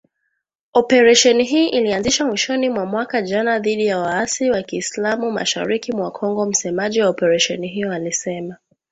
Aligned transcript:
Operesheni 0.73 1.43
hii 1.43 1.67
ilianzishwa 1.67 2.27
mwishoni 2.27 2.69
mwa 2.69 2.85
mwaka 2.85 3.21
jana 3.21 3.59
dhidi 3.59 3.85
ya 3.85 3.99
waasi 3.99 4.49
wa 4.49 4.61
kiislam 4.61 5.31
mashariki 5.31 5.91
mwa 5.95 6.11
Kongo 6.11 6.45
msemaji 6.45 7.01
wa 7.01 7.09
operesheni 7.09 7.67
hiyo 7.67 7.91
alisema 7.93 8.57